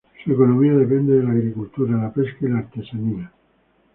[0.25, 3.31] Su economía depende de la agricultura, la pesca y la artesanía.